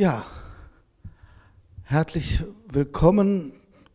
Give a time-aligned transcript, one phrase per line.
[0.00, 0.24] Ja,
[1.82, 3.52] herzlich willkommen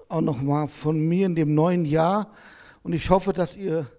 [0.10, 2.34] auch nochmal von mir in dem neuen Jahr.
[2.82, 3.90] Und ich hoffe, dass ihr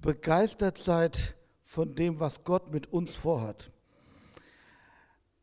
[0.00, 3.70] begeistert seid von dem, was Gott mit uns vorhat.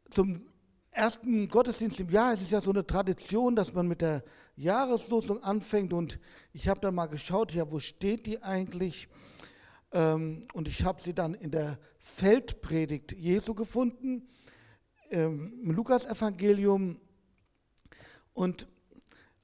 [0.10, 0.42] Zum
[0.90, 4.24] ersten Gottesdienst im Jahr ist es ja so eine Tradition, dass man mit der
[4.56, 5.94] Jahreslosung anfängt.
[5.94, 6.18] Und
[6.54, 9.10] ich habe dann mal geschaut, ja, wo steht die eigentlich?
[9.92, 14.28] Ähm, und ich habe sie dann in der Feldpredigt Jesu gefunden
[15.14, 16.98] im Lukas-Evangelium.
[18.34, 18.68] Und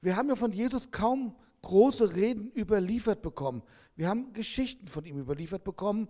[0.00, 3.62] wir haben ja von Jesus kaum große Reden überliefert bekommen.
[3.94, 6.08] Wir haben Geschichten von ihm überliefert bekommen,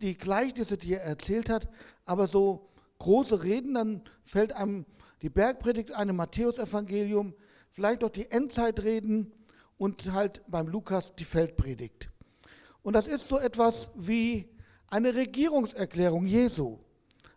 [0.00, 1.68] die Gleichnisse, die er erzählt hat,
[2.04, 4.86] aber so große Reden, dann fällt einem
[5.22, 7.34] die Bergpredigt ein, im Matthäus-Evangelium,
[7.70, 9.32] vielleicht auch die Endzeitreden
[9.78, 12.10] und halt beim Lukas die Feldpredigt.
[12.82, 14.48] Und das ist so etwas wie
[14.88, 16.78] eine Regierungserklärung Jesu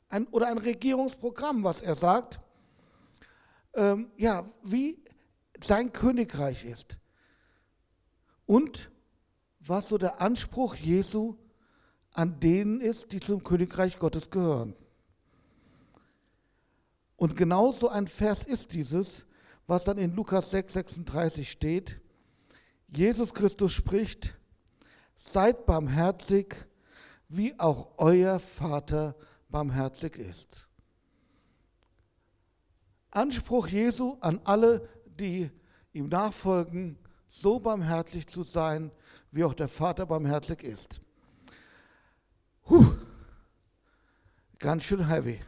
[0.10, 2.40] ein, oder ein Regierungsprogramm, was er sagt,
[3.76, 5.04] ähm, ja, wie
[5.64, 6.98] sein Königreich ist.
[8.46, 8.90] Und
[9.60, 11.36] was so der Anspruch Jesu
[12.14, 14.76] an denen ist, die zum Königreich Gottes gehören.
[17.16, 19.26] Und genau so ein Vers ist dieses,
[19.68, 22.02] was dann in Lukas 6, 36 steht.
[22.88, 24.36] Jesus Christus spricht,
[25.16, 26.56] seid barmherzig,
[27.28, 29.29] wie auch euer Vater barmherzig
[30.18, 30.68] ist.
[33.12, 35.50] Anspruch Jesu an alle, die
[35.94, 36.98] ihm nachfolgen,
[37.30, 38.92] so barmherzig zu sein,
[39.32, 41.02] wie auch der Vater barmherzig ist.
[42.64, 42.86] Puh,
[44.60, 45.40] ganz schön heavy.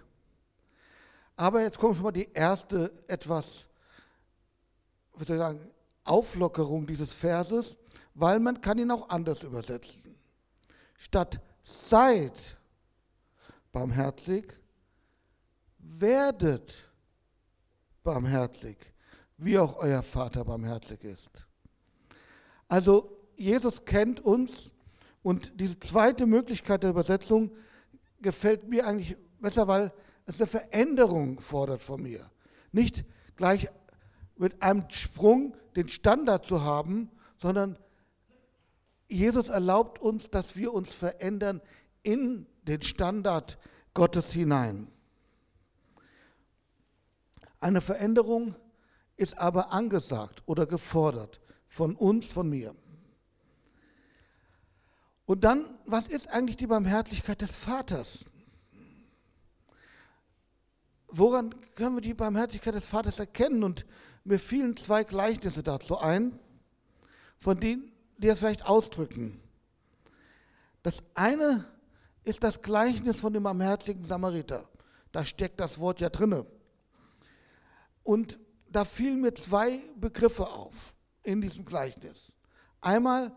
[1.36, 3.68] Aber jetzt kommt schon mal die erste etwas,
[5.18, 5.72] wie soll ich sagen,
[6.04, 7.78] Auflockerung dieses Verses,
[8.14, 10.16] weil man kann ihn auch anders übersetzen.
[10.98, 12.58] Statt seid
[13.72, 14.54] barmherzig,
[15.78, 16.90] werdet
[18.04, 18.78] barmherzig,
[19.38, 21.48] wie auch euer Vater barmherzig ist.
[22.68, 24.72] Also Jesus kennt uns
[25.24, 27.52] und diese zweite Möglichkeit der Übersetzung
[28.22, 29.92] gefällt mir eigentlich besser, weil
[30.26, 32.30] es eine Veränderung fordert von mir.
[32.72, 33.04] Nicht
[33.36, 33.70] gleich
[34.38, 37.78] mit einem Sprung den Standard zu haben, sondern
[39.08, 41.62] Jesus erlaubt uns, dass wir uns verändern
[42.04, 43.58] in den Standard
[43.94, 44.88] Gottes hinein.
[47.60, 48.56] Eine Veränderung
[49.18, 52.76] ist aber angesagt oder gefordert von uns, von mir.
[55.26, 58.26] Und dann, was ist eigentlich die Barmherzigkeit des Vaters?
[61.08, 63.64] Woran können wir die Barmherzigkeit des Vaters erkennen?
[63.64, 63.86] Und
[64.24, 66.40] mir fielen zwei Gleichnisse dazu ein,
[67.38, 69.42] von denen die das vielleicht ausdrücken.
[70.84, 71.66] Das eine
[72.24, 74.70] ist das Gleichnis von dem barmherzigen Samariter.
[75.12, 76.46] Da steckt das Wort ja drinne.
[78.04, 78.40] Und
[78.70, 80.94] da fielen mir zwei Begriffe auf
[81.24, 82.34] in diesem Gleichnis.
[82.80, 83.32] Einmal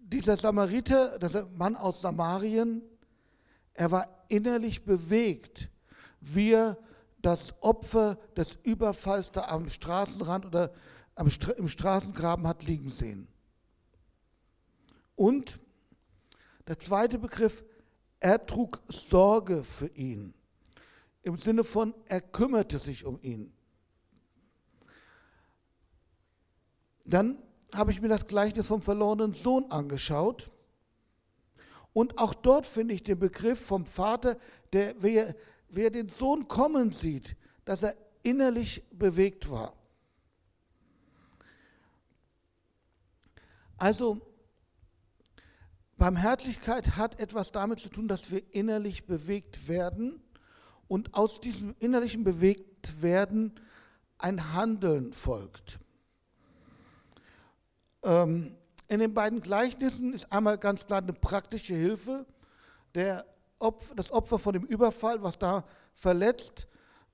[0.00, 2.82] dieser Samariter, dieser Mann aus Samarien,
[3.74, 5.68] er war innerlich bewegt,
[6.20, 6.76] wie er
[7.22, 10.72] das Opfer des Überfalls da am Straßenrand oder
[11.56, 13.28] im Straßengraben hat liegen sehen.
[15.16, 15.60] Und
[16.66, 17.64] der zweite Begriff,
[18.20, 20.34] er trug Sorge für ihn.
[21.22, 23.52] Im Sinne von, er kümmerte sich um ihn.
[27.04, 27.38] Dann
[27.74, 30.50] habe ich mir das Gleichnis vom verlorenen Sohn angeschaut.
[31.92, 34.38] Und auch dort finde ich den Begriff vom Vater,
[34.72, 35.34] der, wer,
[35.68, 39.74] wer den Sohn kommen sieht, dass er innerlich bewegt war.
[43.76, 44.20] Also
[46.00, 50.22] Barmherzigkeit hat etwas damit zu tun, dass wir innerlich bewegt werden
[50.88, 53.60] und aus diesem innerlichen Bewegtwerden
[54.16, 55.78] ein Handeln folgt.
[58.02, 58.56] Ähm,
[58.88, 62.24] in den beiden Gleichnissen ist einmal ganz klar eine praktische Hilfe.
[62.94, 63.26] Der
[63.58, 66.66] Opfer, das Opfer von dem Überfall, was da verletzt,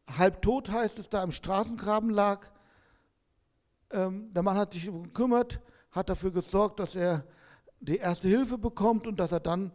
[0.06, 2.46] halb tot heißt es, da im Straßengraben lag.
[3.90, 5.60] Ähm, der Mann hat sich gekümmert,
[5.90, 7.26] hat dafür gesorgt, dass er
[7.80, 9.72] die erste Hilfe bekommt und dass er dann,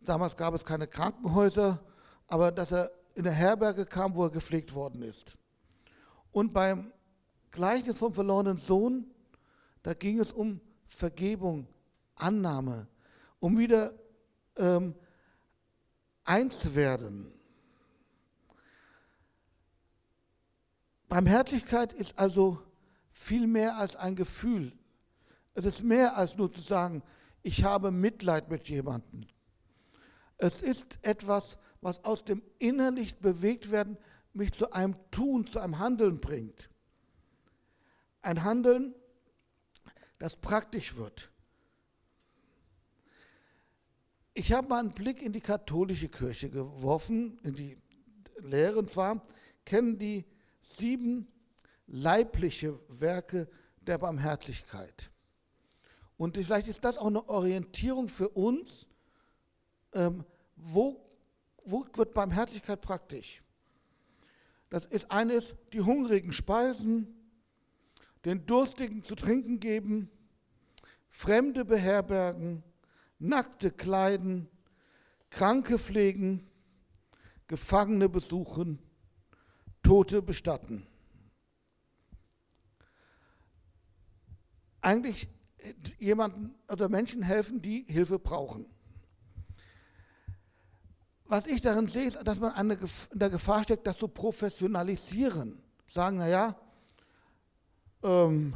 [0.00, 1.80] damals gab es keine Krankenhäuser,
[2.26, 5.36] aber dass er in eine Herberge kam, wo er gepflegt worden ist.
[6.30, 6.92] Und beim
[7.50, 9.06] Gleichnis vom verlorenen Sohn,
[9.82, 11.66] da ging es um Vergebung,
[12.14, 12.86] Annahme,
[13.40, 13.94] um wieder
[14.56, 14.94] ähm,
[16.24, 17.32] eins werden.
[21.08, 22.62] Barmherzigkeit ist also
[23.10, 24.77] viel mehr als ein Gefühl,
[25.58, 27.02] es ist mehr als nur zu sagen,
[27.42, 29.26] ich habe Mitleid mit jemandem.
[30.36, 33.98] Es ist etwas, was aus dem innerlich bewegt werden,
[34.32, 36.70] mich zu einem Tun, zu einem Handeln bringt.
[38.22, 38.94] Ein Handeln,
[40.20, 41.28] das praktisch wird.
[44.34, 47.76] Ich habe mal einen Blick in die katholische Kirche geworfen, in die
[48.38, 49.26] Lehre, und zwar
[49.64, 50.24] kennen die
[50.60, 51.26] sieben
[51.88, 53.48] leibliche Werke
[53.80, 55.10] der Barmherzigkeit.
[56.18, 58.86] Und vielleicht ist das auch eine Orientierung für uns,
[59.94, 60.24] ähm,
[60.56, 61.00] wo,
[61.64, 63.40] wo wird Barmherzigkeit praktisch?
[64.68, 67.14] Das ist eines, die Hungrigen speisen,
[68.24, 70.10] den Durstigen zu trinken geben,
[71.08, 72.64] Fremde beherbergen,
[73.20, 74.48] Nackte kleiden,
[75.30, 76.50] Kranke pflegen,
[77.46, 78.80] Gefangene besuchen,
[79.82, 80.86] Tote bestatten.
[84.80, 85.28] Eigentlich
[85.98, 88.66] jemanden oder Menschen helfen, die Hilfe brauchen.
[91.24, 92.78] Was ich darin sehe, ist, dass man in
[93.12, 95.60] der Gefahr steckt, das zu professionalisieren.
[95.86, 96.56] Sagen, naja,
[98.02, 98.54] ähm,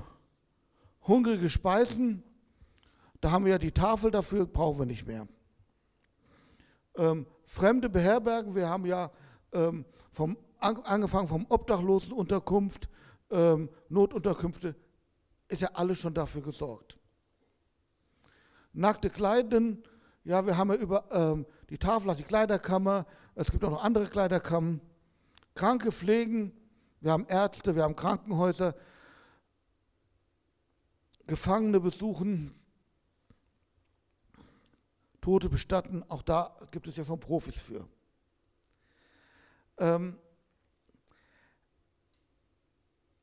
[1.06, 2.22] hungrige Speisen,
[3.20, 5.28] da haben wir ja die Tafel dafür, brauchen wir nicht mehr.
[6.96, 9.10] Ähm, Fremde beherbergen, wir haben ja
[9.52, 12.88] ähm, vom, angefangen vom Obdachlosenunterkunft,
[13.30, 14.74] ähm, Notunterkünfte,
[15.52, 16.98] ist ja alles schon dafür gesorgt.
[18.72, 19.82] Nackte Kleiden,
[20.24, 24.08] ja, wir haben ja über ähm, die Tafel, die Kleiderkammer, es gibt auch noch andere
[24.08, 24.80] Kleiderkammern.
[25.54, 26.52] Kranke pflegen,
[27.00, 28.74] wir haben Ärzte, wir haben Krankenhäuser,
[31.26, 32.54] Gefangene besuchen,
[35.20, 37.86] Tote bestatten, auch da gibt es ja schon Profis für.
[39.78, 40.18] Ähm,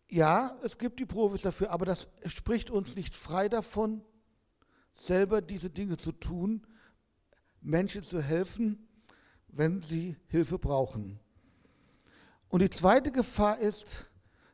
[0.09, 4.01] ja, es gibt die Profis dafür, aber das spricht uns nicht frei davon,
[4.94, 6.65] selber diese Dinge zu tun,
[7.61, 8.88] Menschen zu helfen,
[9.47, 11.19] wenn sie Hilfe brauchen.
[12.50, 14.06] Und die zweite Gefahr ist,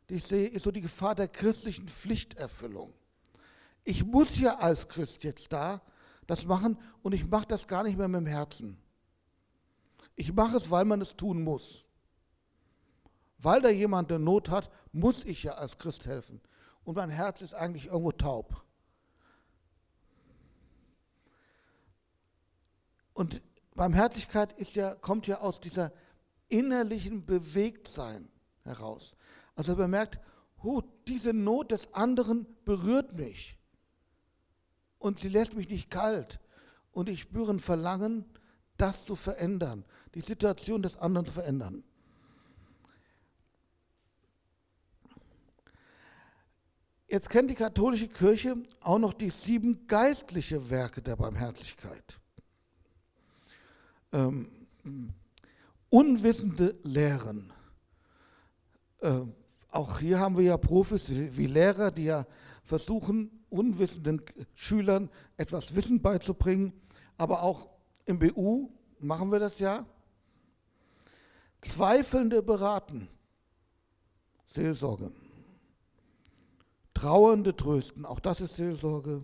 [0.09, 2.93] die ich sehe, ist so die Gefahr der christlichen Pflichterfüllung.
[3.83, 5.81] Ich muss ja als Christ jetzt da
[6.27, 8.77] das machen und ich mache das gar nicht mehr mit dem Herzen.
[10.15, 11.85] Ich mache es, weil man es tun muss.
[13.45, 16.42] Weil da jemand eine Not hat, muss ich ja als Christ helfen.
[16.83, 18.65] Und mein Herz ist eigentlich irgendwo taub.
[23.13, 23.44] Und
[23.75, 25.92] Barmherzigkeit ist ja, kommt ja aus dieser
[26.50, 28.30] innerlichen Bewegtsein
[28.63, 29.15] heraus.
[29.53, 30.19] Also man merkt,
[30.63, 33.59] oh, diese Not des anderen berührt mich
[34.98, 36.39] und sie lässt mich nicht kalt.
[36.91, 38.25] Und ich spüre ein Verlangen,
[38.77, 41.83] das zu verändern, die Situation des anderen zu verändern.
[47.15, 52.19] Jetzt kennt die katholische Kirche auch noch die sieben geistliche Werke der Barmherzigkeit.
[54.12, 54.50] Ähm,
[55.89, 57.53] unwissende Lehren.
[59.01, 59.33] Ähm,
[59.71, 62.27] auch hier haben wir ja Profis wie Lehrer, die ja
[62.65, 64.21] versuchen, unwissenden
[64.53, 66.73] Schülern etwas Wissen beizubringen,
[67.17, 67.69] aber auch
[68.03, 68.69] im BU
[69.00, 69.85] machen wir das ja.
[71.62, 73.07] Zweifelnde beraten,
[74.47, 75.13] Seelsorge.
[76.95, 79.24] Trauernde trösten, auch das ist Seelsorge.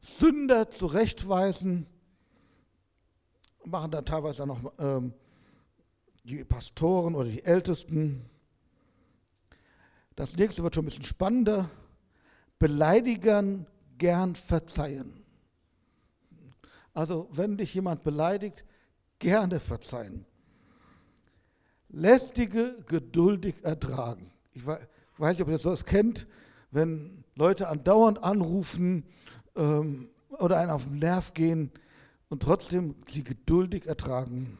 [0.00, 1.86] Sünder zurechtweisen,
[3.64, 5.12] machen dann teilweise noch ähm,
[6.24, 8.24] die Pastoren oder die Ältesten.
[10.16, 11.70] Das nächste wird schon ein bisschen spannender.
[12.58, 13.66] Beleidigern
[13.98, 15.24] gern verzeihen.
[16.94, 18.64] Also wenn dich jemand beleidigt,
[19.18, 20.24] gerne verzeihen.
[21.88, 24.32] Lästige geduldig ertragen.
[24.52, 26.26] Ich weiß nicht, ob ihr das kennt,
[26.70, 29.04] wenn Leute andauernd anrufen
[29.56, 31.70] ähm, oder einen auf den Nerv gehen
[32.28, 34.58] und trotzdem sie geduldig ertragen.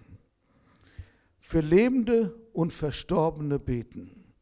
[1.38, 4.34] Für Lebende und Verstorbene beten.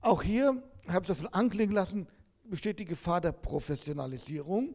[0.00, 2.06] Auch hier habe ich das schon anklingen lassen,
[2.44, 4.74] besteht die Gefahr der Professionalisierung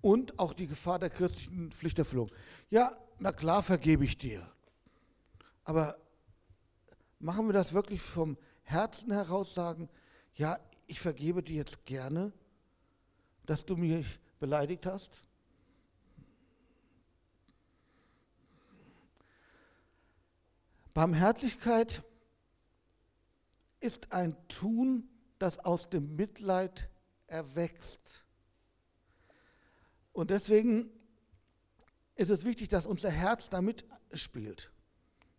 [0.00, 2.30] und auch die Gefahr der christlichen Pflichterfüllung.
[2.70, 4.46] Ja, na klar vergebe ich dir.
[5.64, 5.96] Aber
[7.18, 9.88] machen wir das wirklich vom Herzen heraus sagen,
[10.34, 12.32] ja, ich vergebe dir jetzt gerne,
[13.46, 15.22] dass du mich beleidigt hast?
[20.92, 22.02] Barmherzigkeit
[23.80, 26.88] ist ein Tun, das aus dem Mitleid
[27.26, 28.24] erwächst.
[30.12, 30.90] Und deswegen
[32.14, 34.70] ist es wichtig, dass unser Herz damit spielt,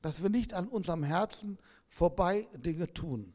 [0.06, 1.58] dass wir nicht an unserem Herzen
[1.88, 3.34] vorbei Dinge tun.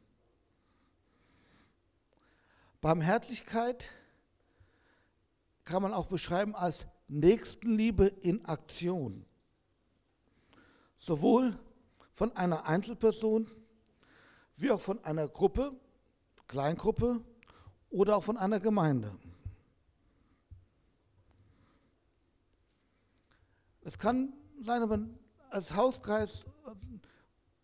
[2.81, 3.91] Barmherzigkeit
[5.65, 9.27] kann man auch beschreiben als Nächstenliebe in Aktion.
[11.01, 11.59] sowohl
[12.15, 13.51] von einer Einzelperson
[14.57, 15.73] wie auch von einer Gruppe,
[16.47, 17.21] Kleingruppe
[17.91, 19.19] oder auch von einer Gemeinde.
[23.81, 25.19] Es kann sein, wenn man
[25.51, 26.47] als Hauskreis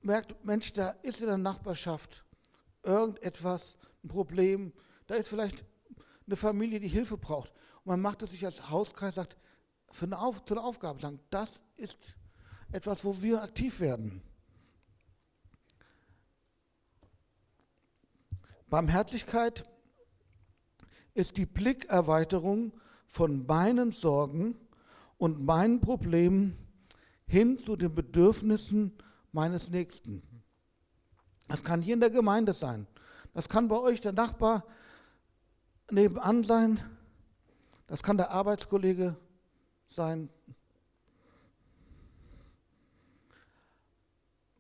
[0.01, 2.25] merkt, Mensch, da ist in der Nachbarschaft
[2.83, 4.73] irgendetwas, ein Problem,
[5.07, 5.65] da ist vielleicht
[6.27, 7.51] eine Familie, die Hilfe braucht.
[7.79, 9.37] Und man macht es sich als Hauskreis, sagt,
[9.91, 11.99] für eine Auf, zu einer Aufgabe sagen, das ist
[12.73, 14.23] etwas, wo wir aktiv werden.
[18.69, 19.65] Barmherzigkeit
[21.15, 22.73] ist die Blickerweiterung
[23.07, 24.59] von meinen Sorgen
[25.19, 26.66] und meinen Problemen
[27.27, 28.93] hin zu den Bedürfnissen
[29.33, 30.23] meines Nächsten.
[31.49, 32.87] Das kann hier in der Gemeinde sein.
[33.35, 34.65] Das kann bei euch der Nachbar
[35.91, 36.81] nebenan sein.
[37.87, 39.17] Das kann der Arbeitskollege
[39.89, 40.29] sein.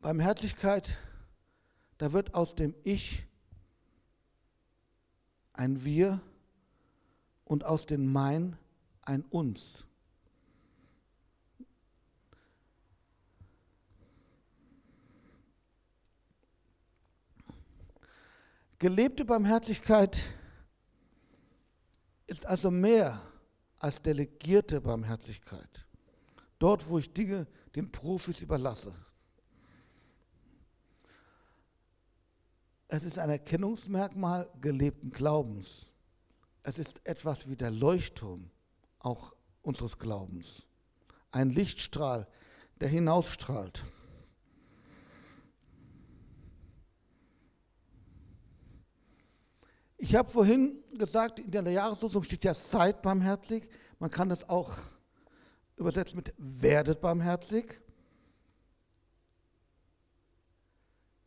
[0.00, 0.96] Barmherzigkeit,
[1.98, 3.26] da wird aus dem Ich
[5.52, 6.20] ein Wir
[7.44, 8.56] und aus dem Mein
[9.02, 9.85] ein Uns.
[18.78, 20.22] Gelebte Barmherzigkeit
[22.26, 23.20] ist also mehr
[23.78, 25.86] als delegierte Barmherzigkeit.
[26.58, 28.94] Dort, wo ich Dinge den Profis überlasse.
[32.88, 35.90] Es ist ein Erkennungsmerkmal gelebten Glaubens.
[36.62, 38.50] Es ist etwas wie der Leuchtturm
[38.98, 40.66] auch unseres Glaubens.
[41.30, 42.26] Ein Lichtstrahl,
[42.80, 43.84] der hinausstrahlt.
[49.98, 53.68] Ich habe vorhin gesagt, in der Jahreslosung steht ja seid barmherzig.
[53.98, 54.76] Man kann das auch
[55.76, 57.80] übersetzen mit werdet barmherzig.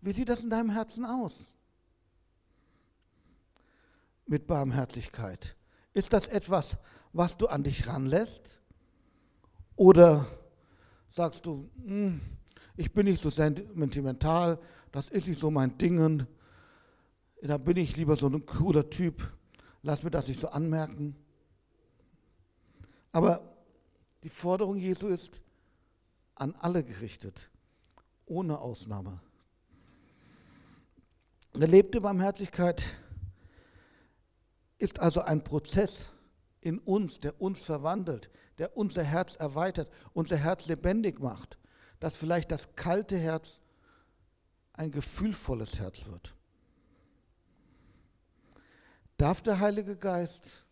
[0.01, 1.51] Wie sieht das in deinem Herzen aus?
[4.27, 5.55] Mit Barmherzigkeit.
[5.93, 6.77] Ist das etwas,
[7.11, 8.59] was du an dich ranlässt?
[9.75, 10.27] Oder
[11.09, 12.21] sagst du, hm,
[12.77, 14.59] ich bin nicht so sentimental,
[14.91, 16.27] das ist nicht so mein Ding,
[17.41, 19.31] da bin ich lieber so ein cooler Typ,
[19.81, 21.15] lass mir das nicht so anmerken.
[23.11, 23.55] Aber
[24.23, 25.41] die Forderung Jesu ist
[26.35, 27.49] an alle gerichtet,
[28.25, 29.19] ohne Ausnahme.
[31.53, 32.83] Gelebte Barmherzigkeit
[34.77, 36.09] ist also ein Prozess
[36.61, 41.57] in uns, der uns verwandelt, der unser Herz erweitert, unser Herz lebendig macht,
[41.99, 43.61] dass vielleicht das kalte Herz
[44.73, 46.35] ein gefühlvolles Herz wird.
[49.19, 50.63] Darf der Heilige Geist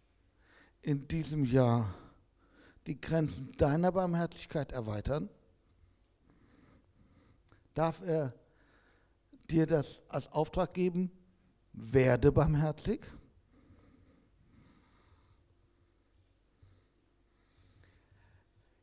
[0.81, 1.93] in diesem Jahr
[2.87, 5.29] die Grenzen deiner Barmherzigkeit erweitern?
[7.73, 8.33] Darf er
[9.49, 11.11] dir das als Auftrag geben?
[11.73, 13.05] Werde barmherzig.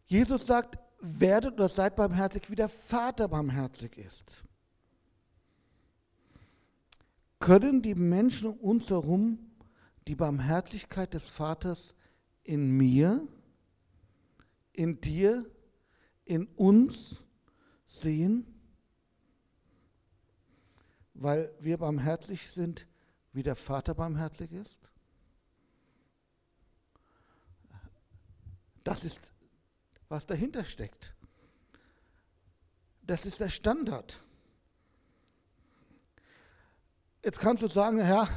[0.05, 4.45] Jesus sagt, werdet oder seid barmherzig, wie der Vater barmherzig ist.
[7.39, 9.44] Können die Menschen um uns herum
[10.07, 11.95] die Barmherzigkeit des Vaters
[12.43, 13.27] in mir,
[14.73, 15.51] in dir,
[16.25, 17.23] in uns
[17.87, 18.47] sehen,
[21.15, 22.87] weil wir barmherzig sind,
[23.33, 24.81] wie der Vater barmherzig ist?
[28.83, 29.21] Das ist,
[30.09, 31.15] was dahinter steckt.
[33.03, 34.23] Das ist der Standard.
[37.25, 38.29] Jetzt kannst du sagen, Herr,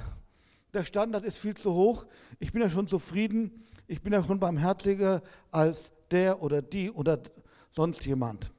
[0.73, 2.05] der Standard ist viel zu hoch.
[2.39, 3.63] Ich bin ja schon zufrieden.
[3.87, 5.21] Ich bin ja schon barmherziger
[5.51, 7.19] als der oder die oder
[7.71, 8.51] sonst jemand.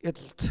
[0.00, 0.50] Jetzt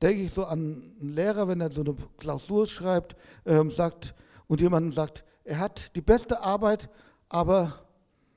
[0.00, 4.14] denke ich so an einen Lehrer, wenn er so eine Klausur schreibt, ähm, sagt
[4.48, 6.90] und jemand sagt, er hat die beste Arbeit,
[7.28, 7.86] aber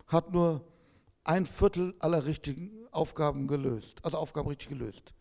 [0.08, 0.62] hat nur
[1.24, 5.14] ein Viertel aller richtigen Aufgaben gelöst, also Aufgaben richtig gelöst.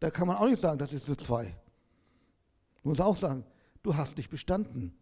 [0.00, 1.56] Da kann man auch nicht sagen, das ist so zwei.
[2.88, 3.44] Du musst auch sagen,
[3.82, 4.96] du hast nicht bestanden.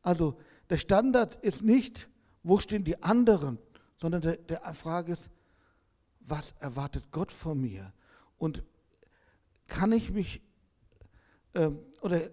[0.00, 0.38] Also
[0.70, 2.08] der Standard ist nicht,
[2.42, 3.58] wo stehen die anderen,
[4.00, 5.28] sondern der, der Frage ist,
[6.20, 7.92] was erwartet Gott von mir?
[8.38, 8.62] Und
[9.66, 10.40] kann ich mich,
[11.52, 12.30] ähm, oder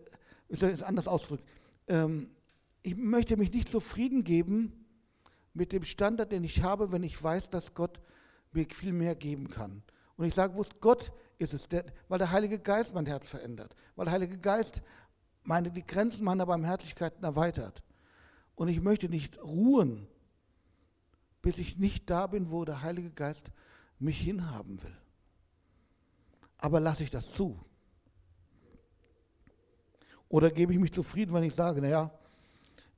[0.48, 1.44] ich soll es anders ausdrücken,
[1.90, 2.30] ähm,
[2.84, 4.86] ich möchte mich nicht zufrieden geben
[5.54, 8.00] mit dem Standard, den ich habe, wenn ich weiß, dass Gott
[8.54, 9.84] mir viel mehr geben kann.
[10.16, 13.28] Und ich sage, wo es Gott ist es, der, weil der Heilige Geist mein Herz
[13.28, 14.82] verändert, weil der Heilige Geist
[15.44, 17.82] meine, die Grenzen meiner Barmherzigkeiten erweitert.
[18.56, 20.08] Und ich möchte nicht ruhen
[21.42, 23.52] bis ich nicht da bin, wo der Heilige Geist
[23.98, 24.98] mich hinhaben will.
[26.58, 27.60] Aber lasse ich das zu?
[30.28, 32.12] Oder gebe ich mich zufrieden, wenn ich sage, naja,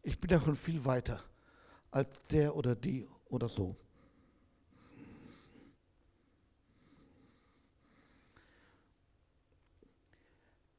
[0.03, 1.21] ich bin ja schon viel weiter
[1.91, 3.75] als der oder die oder so.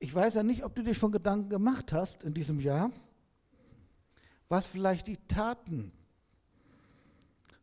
[0.02, 2.90] Ich weiß ja nicht, ob du dir schon Gedanken gemacht hast in diesem Jahr,
[4.48, 5.92] was vielleicht die Taten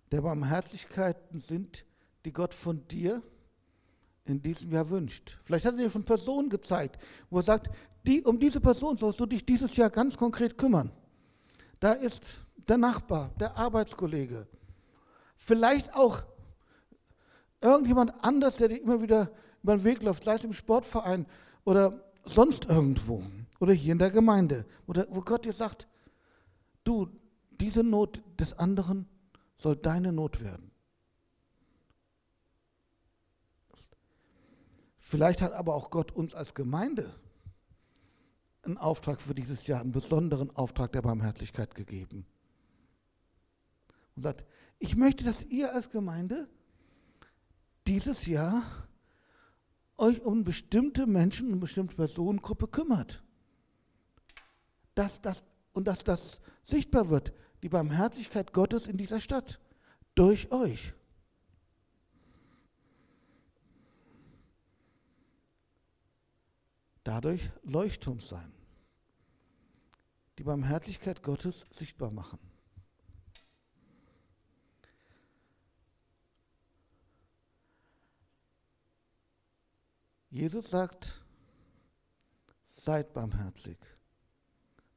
[0.10, 1.84] der Barmherzlichkeiten sind,
[2.24, 3.22] die Gott von dir
[4.24, 5.38] in diesem Jahr wünscht.
[5.44, 6.98] Vielleicht hat er dir schon Personen gezeigt,
[7.30, 7.72] wo er sagt,
[8.08, 10.94] die, um diese Person sollst du dich dieses Jahr ganz konkret kümmern.
[11.82, 14.48] Da ist der Nachbar, der Arbeitskollege,
[15.36, 16.24] vielleicht auch
[17.60, 19.30] irgendjemand anders, der dir immer wieder
[19.62, 21.26] über den Weg läuft, sei es im Sportverein
[21.66, 23.24] oder sonst irgendwo
[23.60, 25.88] oder hier in der Gemeinde, oder wo Gott dir sagt,
[26.84, 27.08] du,
[27.60, 29.08] diese Not des anderen
[29.58, 30.72] soll deine Not werden.
[34.98, 37.14] Vielleicht hat aber auch Gott uns als Gemeinde
[38.64, 42.26] einen Auftrag für dieses Jahr, einen besonderen Auftrag der Barmherzigkeit gegeben.
[44.16, 44.46] Und sagt,
[44.78, 46.48] ich möchte, dass ihr als Gemeinde
[47.88, 48.64] dieses Jahr
[50.00, 53.24] euch um bestimmte Menschen, um bestimmte Personengruppe kümmert.
[54.96, 59.60] Dass das, und dass das sichtbar wird, die Barmherzigkeit Gottes in dieser Stadt,
[60.16, 60.94] durch euch.
[67.04, 68.52] Dadurch Leuchtturm sein.
[70.38, 72.40] Die Barmherzigkeit Gottes sichtbar machen.
[80.30, 81.22] Jesus sagt,
[82.68, 83.78] seid barmherzig,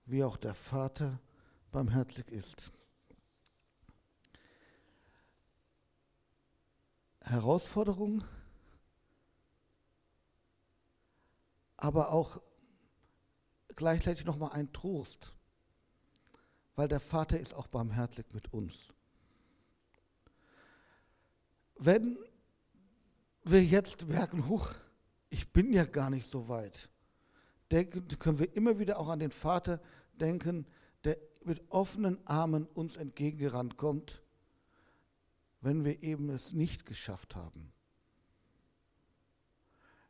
[0.04, 1.20] wie auch der Vater
[1.70, 2.70] barmherzig ist.
[7.22, 8.24] Herausforderung,
[11.78, 12.42] aber auch
[13.74, 15.34] gleichzeitig nochmal ein Trost,
[16.76, 18.92] weil der Vater ist auch barmherzig mit uns.
[21.76, 22.18] Wenn
[23.44, 24.74] wir jetzt merken, huch,
[25.32, 26.90] ich bin ja gar nicht so weit.
[27.70, 29.80] Denken, können wir immer wieder auch an den Vater
[30.20, 30.66] denken,
[31.04, 34.22] der mit offenen Armen uns entgegengerannt kommt,
[35.62, 37.72] wenn wir eben es nicht geschafft haben.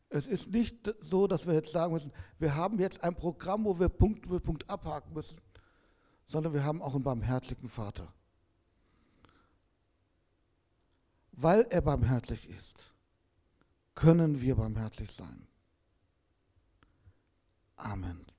[0.09, 3.79] Es ist nicht so, dass wir jetzt sagen müssen, wir haben jetzt ein Programm, wo
[3.79, 5.41] wir Punkt für Punkt abhaken müssen,
[6.27, 8.13] sondern wir haben auch einen barmherzigen Vater.
[11.31, 12.92] Weil er barmherzig ist
[13.95, 15.47] können wir barmherzig sein.
[17.77, 18.32] Amen.